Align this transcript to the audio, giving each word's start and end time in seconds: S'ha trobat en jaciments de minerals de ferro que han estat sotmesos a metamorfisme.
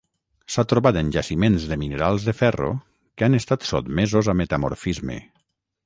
S'ha 0.53 0.63
trobat 0.71 0.97
en 1.01 1.11
jaciments 1.15 1.67
de 1.73 1.77
minerals 1.83 2.27
de 2.29 2.35
ferro 2.41 2.73
que 3.15 3.29
han 3.29 3.41
estat 3.43 3.71
sotmesos 3.75 4.35
a 4.35 4.37
metamorfisme. 4.43 5.25